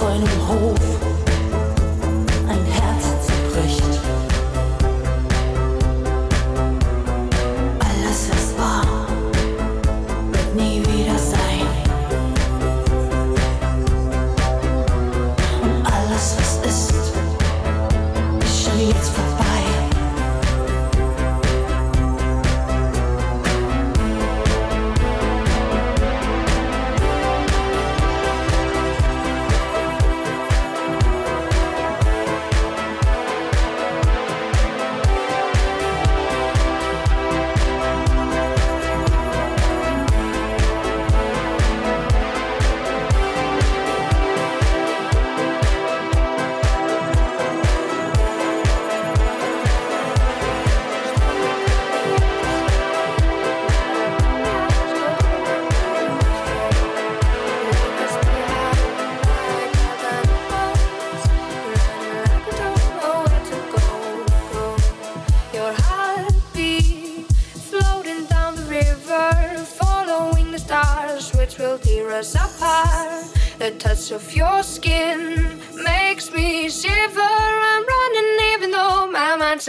[0.00, 0.99] auf einem Hof.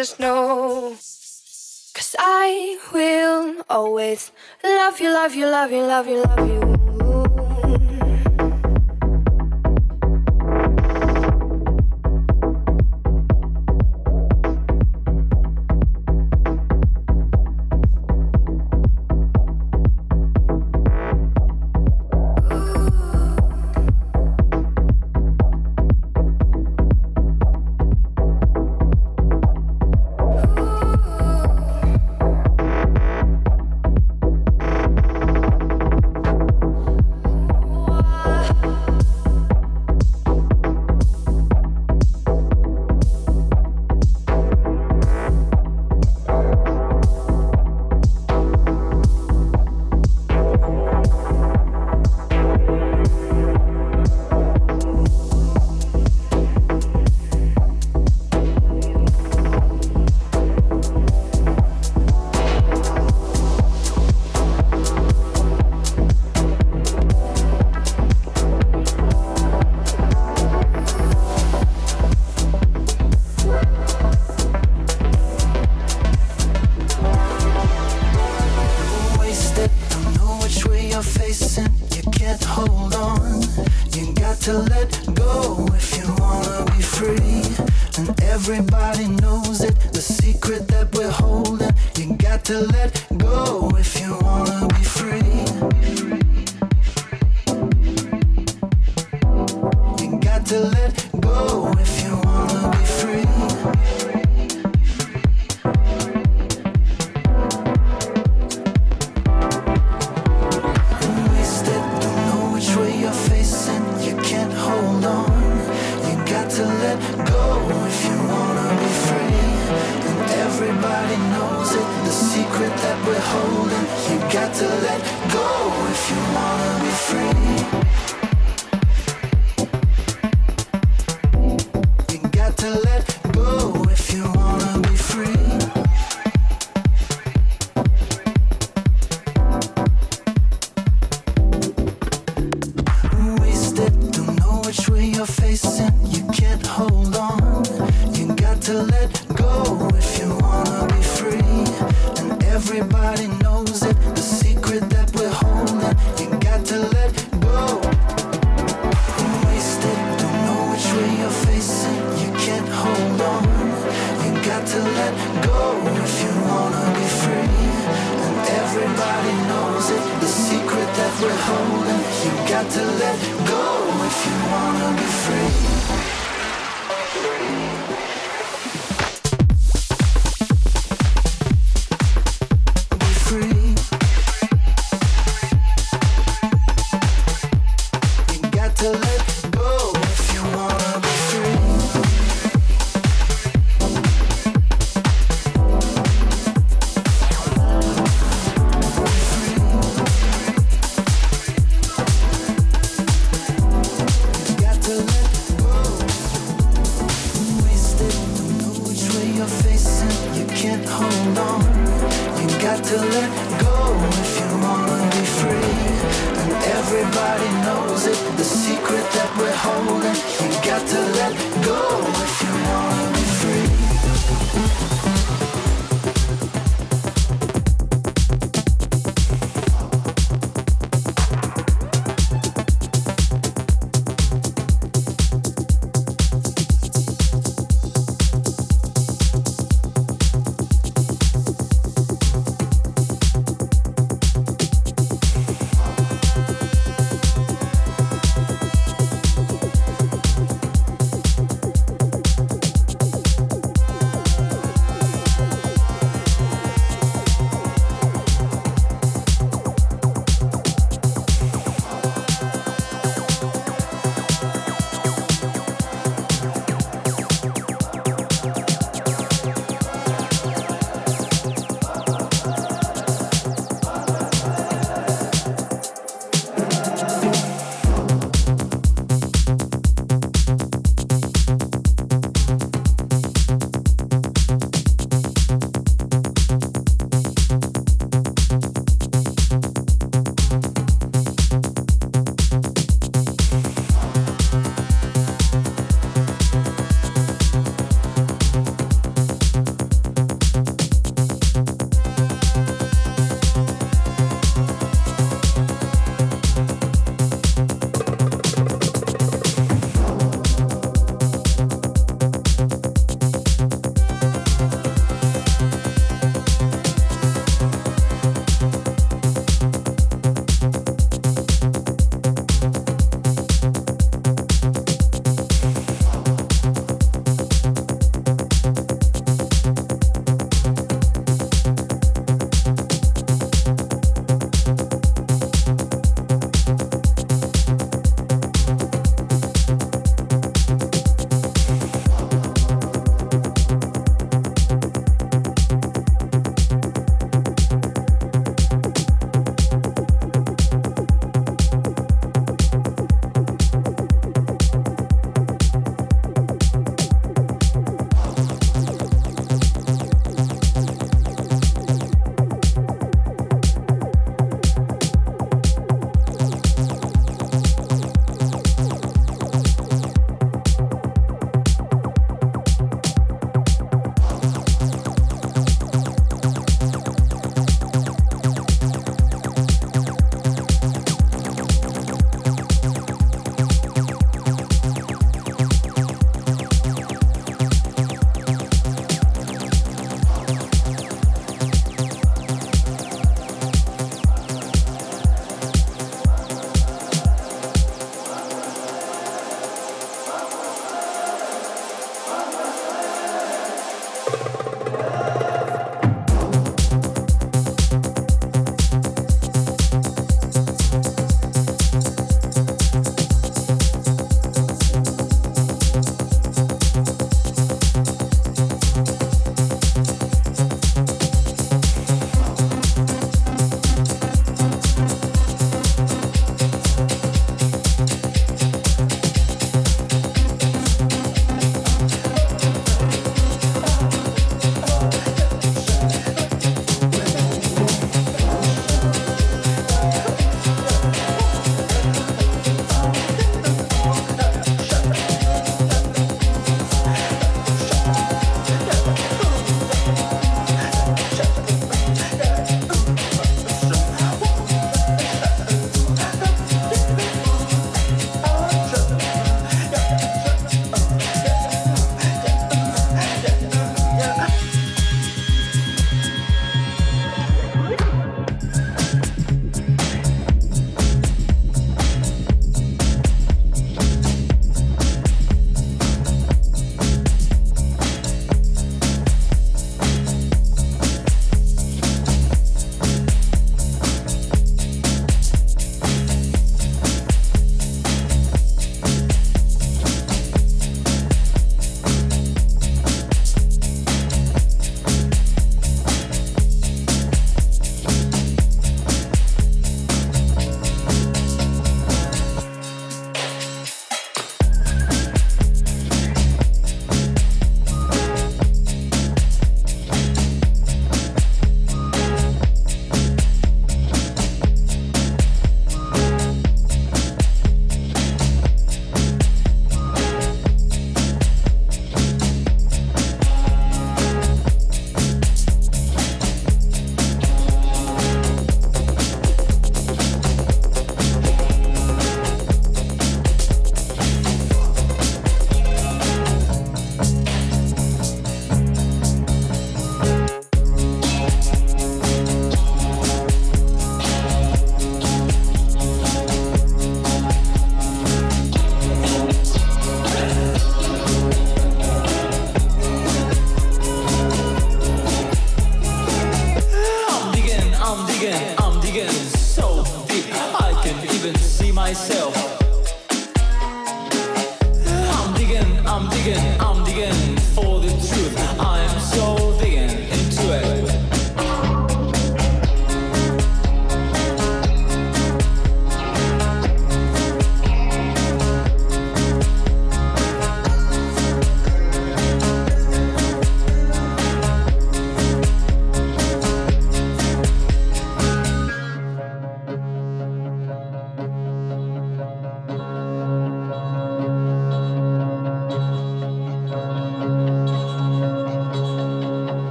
[0.00, 0.96] Just know.
[1.92, 4.32] Cause I will always
[4.64, 7.59] love you, love you, love you, love you, love you.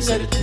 [0.00, 0.39] said it.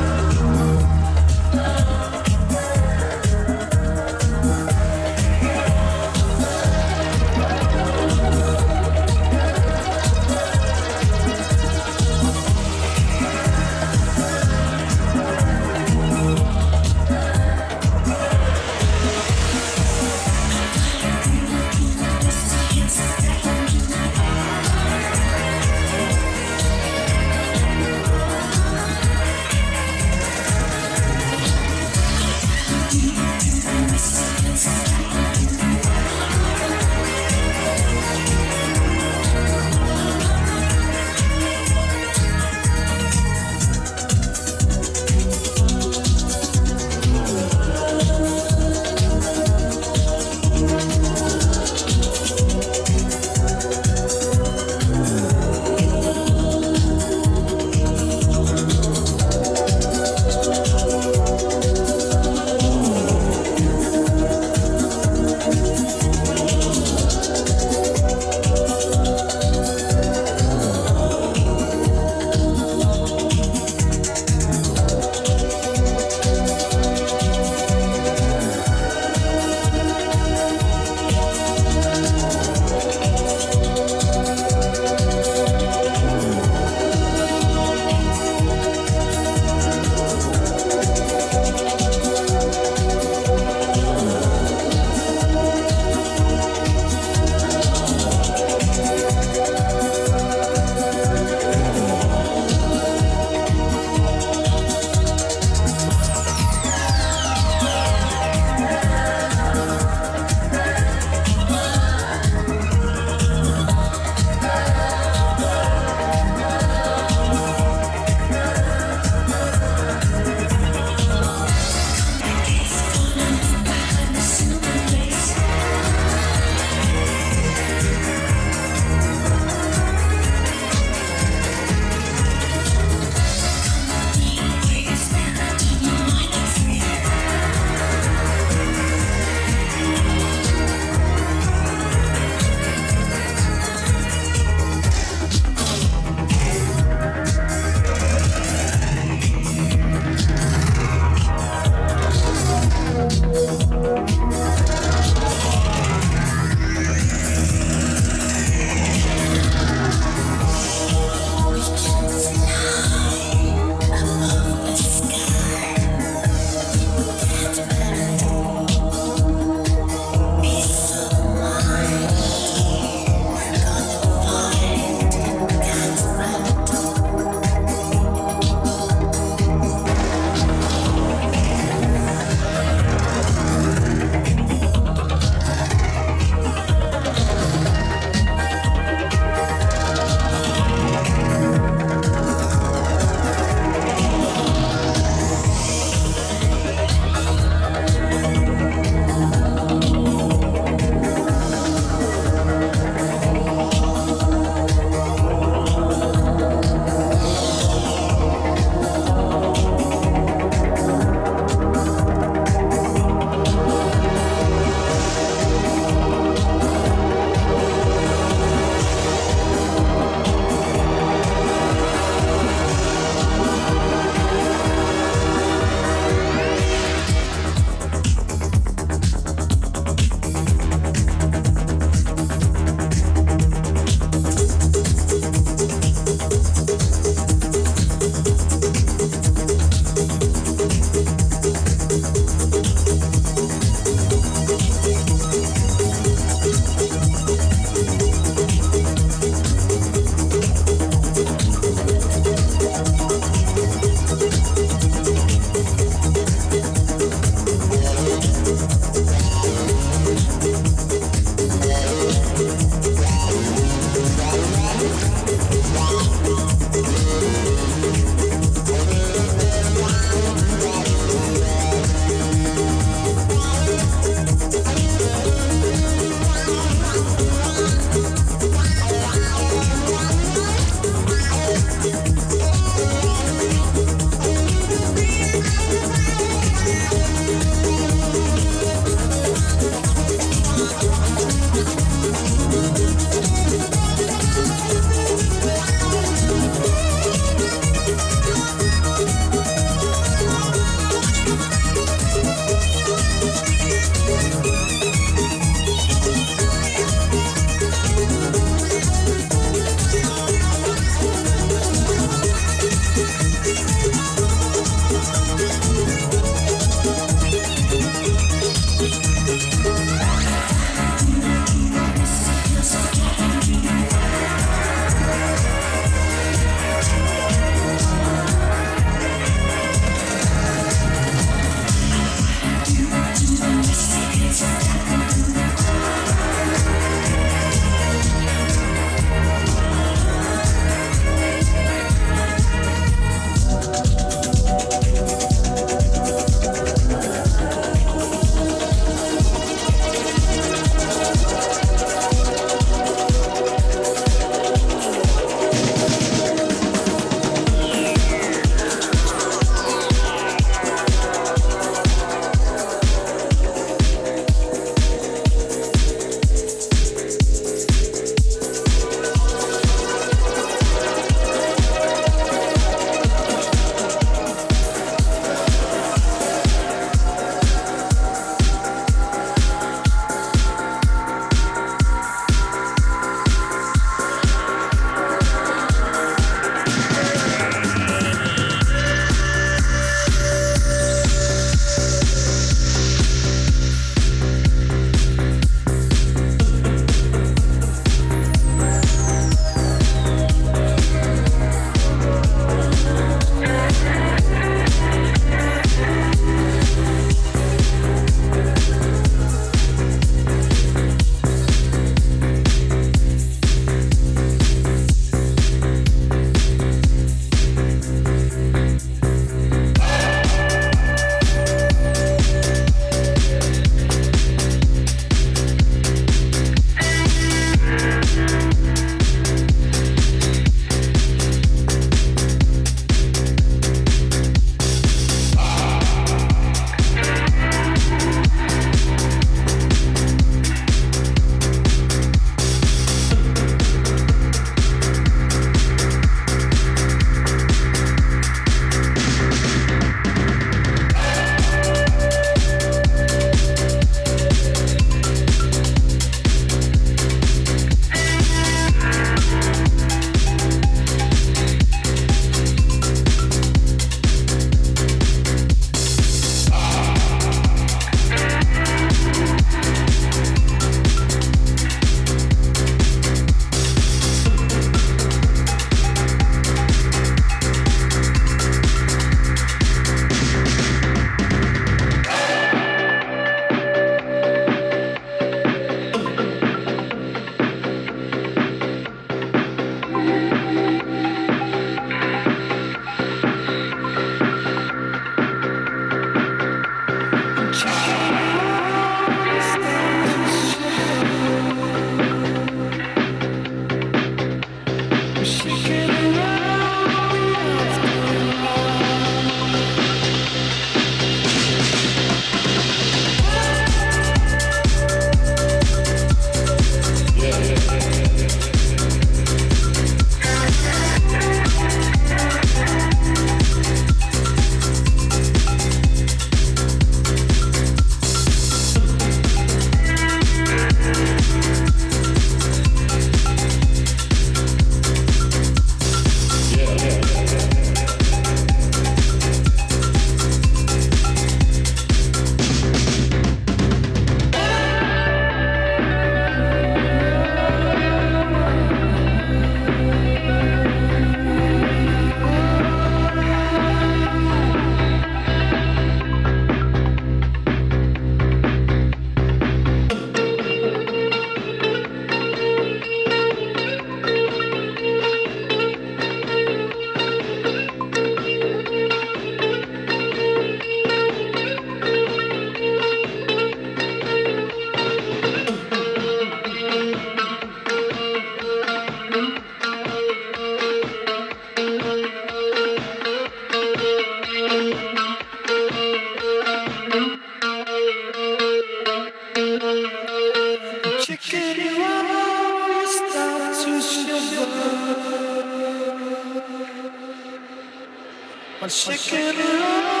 [598.71, 599.35] chicken.
[599.35, 600.00] chicken.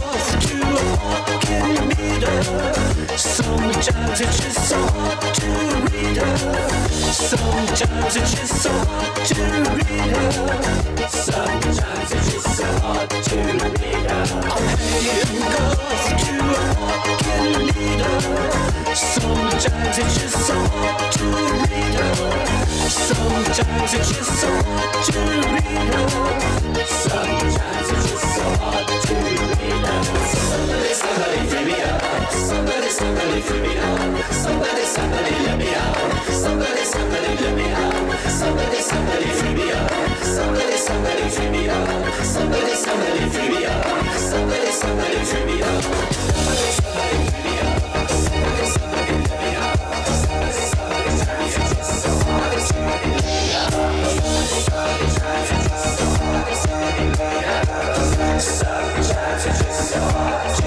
[2.16, 2.32] Sometimes
[4.20, 5.46] it's just so hard to
[5.92, 6.36] read her.
[7.12, 9.34] Sometimes it's just so hard to
[9.76, 10.30] read her.
[11.08, 14.24] Sometimes it's just so hard to read her.
[14.48, 16.52] I'm paying golf to a
[17.04, 18.16] fucking leader.
[18.94, 21.24] Sometimes it's just so hard to
[21.68, 22.14] read her.
[22.88, 25.18] Sometimes it's just so hard to
[25.52, 26.08] read her.
[26.86, 29.55] Sometimes it's just so hard to read her.
[29.96, 30.92] Somebody,
[31.48, 32.02] free me up.
[32.30, 34.32] Somebody, somebody free me up.
[34.32, 35.96] Somebody, somebody free me up.
[58.38, 60.66] Sometimes it's just so hard to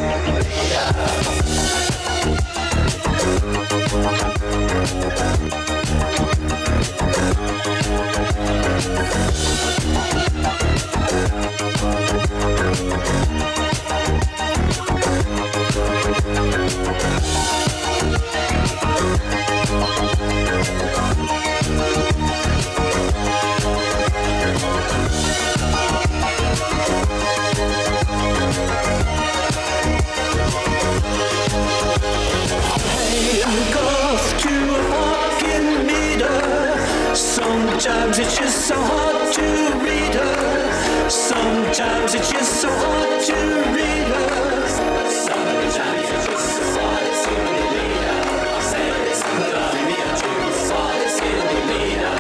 [38.10, 39.42] Sometimes it's just so hard to
[39.86, 41.10] read her.
[41.12, 43.36] Sometimes it's just so hard to
[43.78, 44.68] read her.
[44.68, 47.34] Sometimes it's just so hard to
[47.70, 48.62] read her.
[48.66, 50.32] Say somebody to
[50.74, 51.30] hard to
[51.70, 52.18] read her.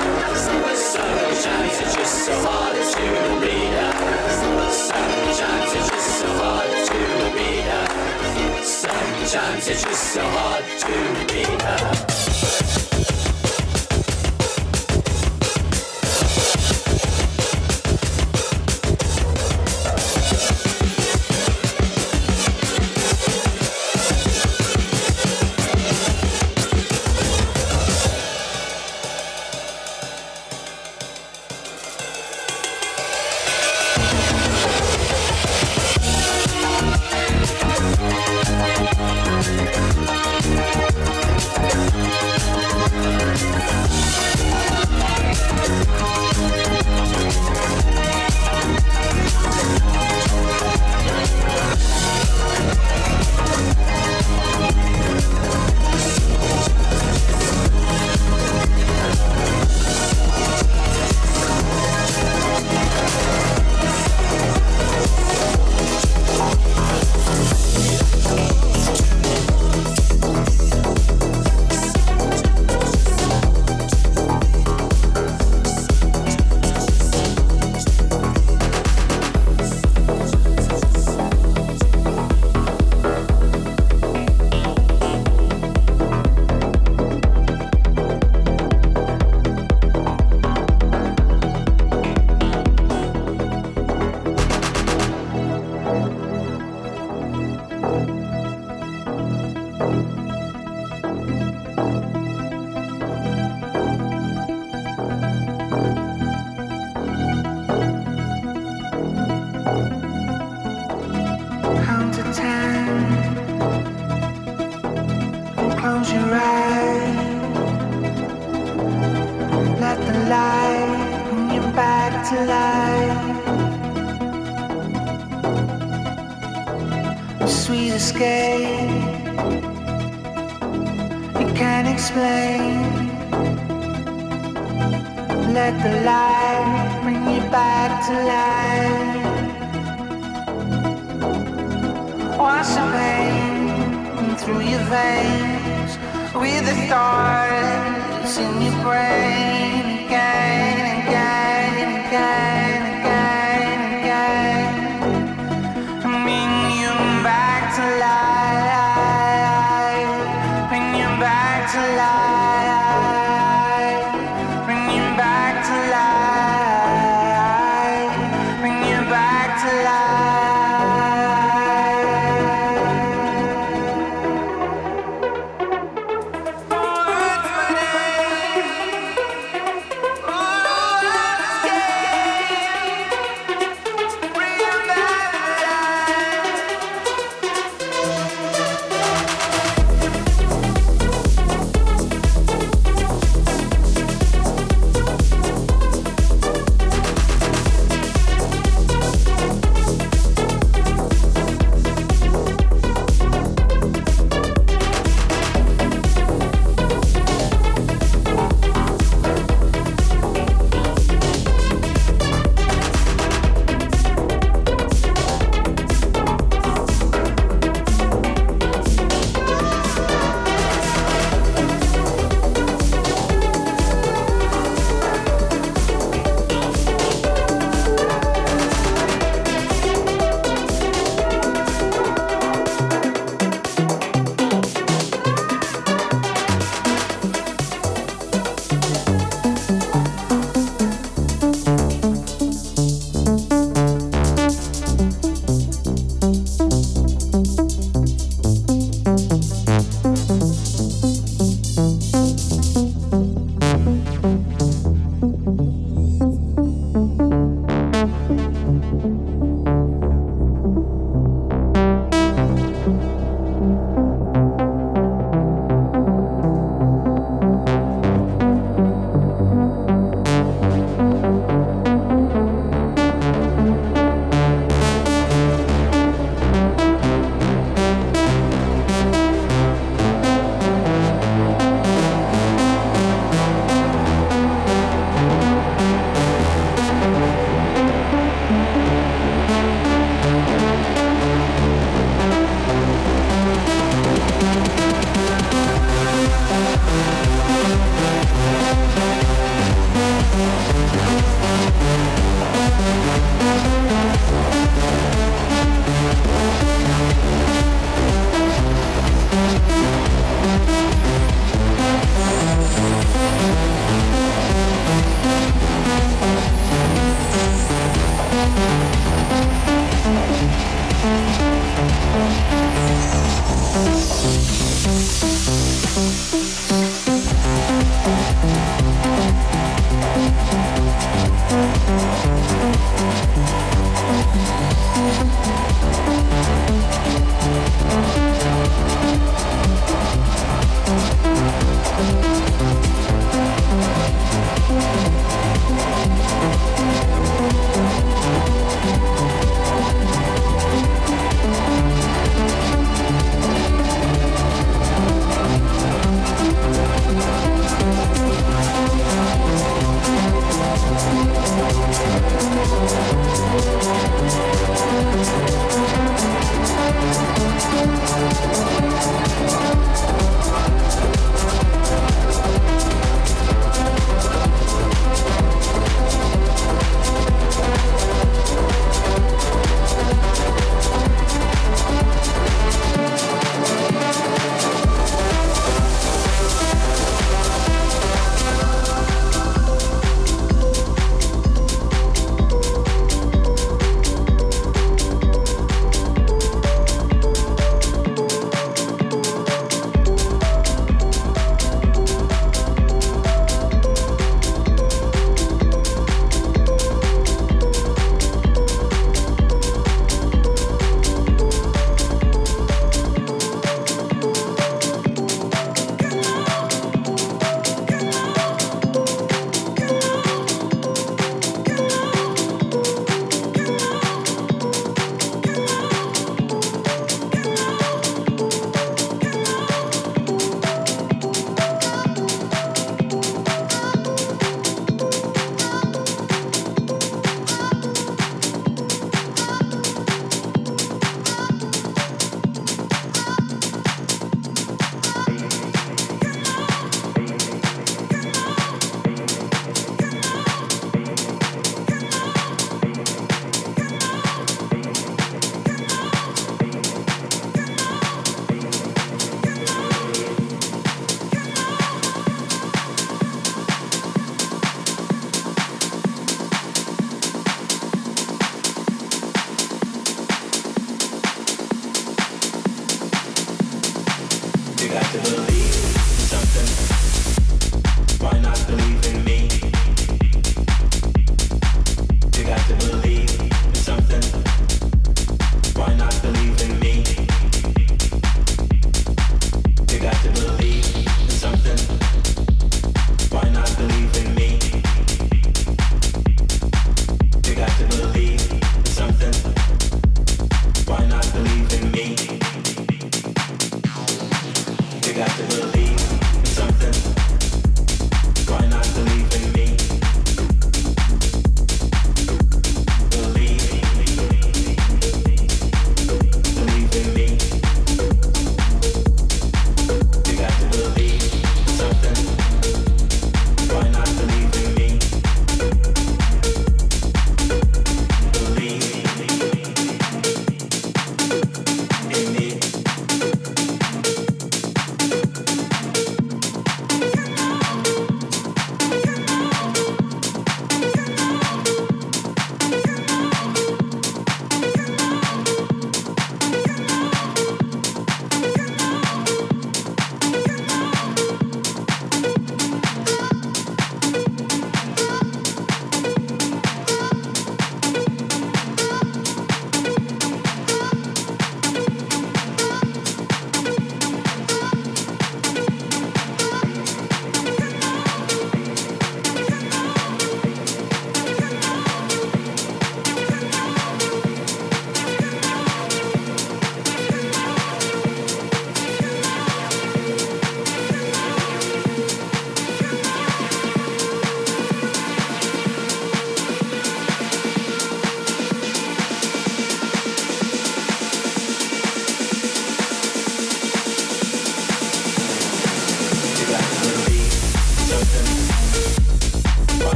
[0.77, 3.05] Sometimes it's just so hard to
[3.41, 3.93] read her.
[4.69, 6.99] Sometimes it's just so hard to
[7.33, 8.63] read her.
[8.63, 12.08] Sometimes it's just so hard to read her.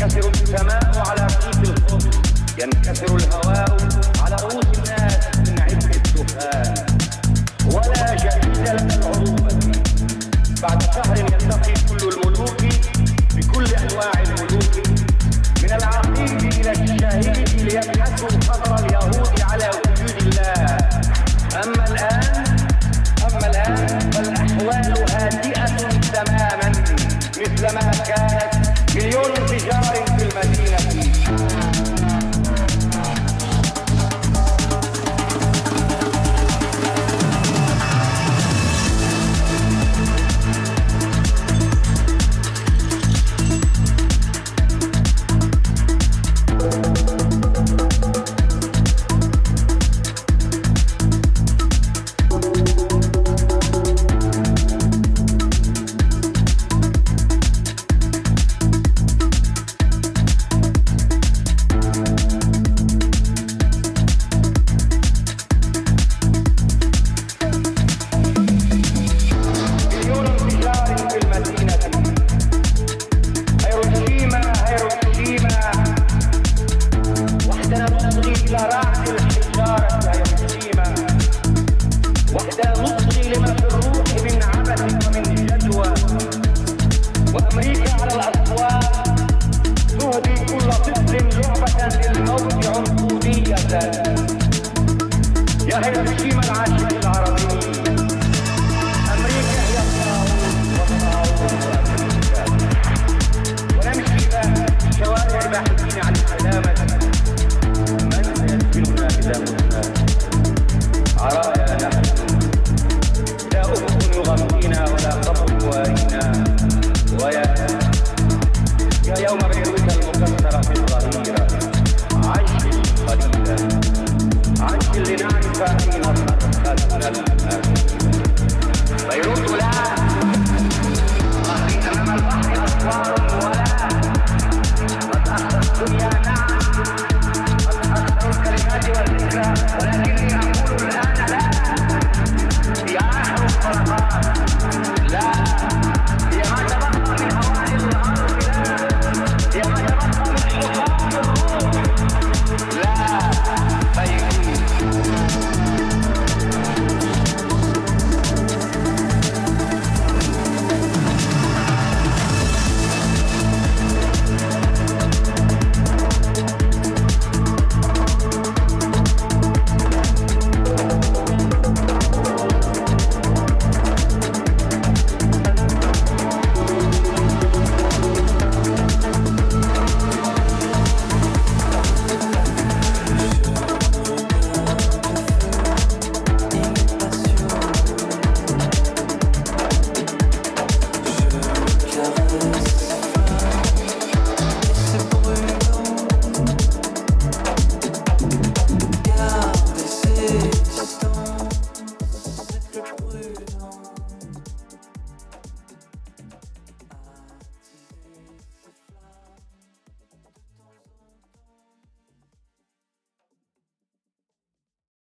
[0.00, 2.04] ينكسر السماء على رؤوس
[2.58, 3.76] ينكسر الهواء
[4.24, 4.69] على رؤوس